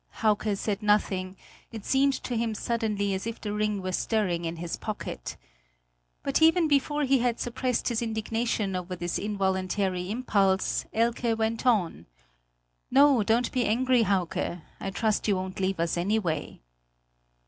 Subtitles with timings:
[0.23, 1.37] Hauke said nothing;
[1.71, 5.37] it seemed to him suddenly, as if the ring were stirring in his pocket.
[6.23, 12.07] But even before he had suppressed his indignation over this involuntary impulse, Elke went on:
[12.89, 16.61] "No, don't be angry, Hauke; I trust you won't leave us anyway."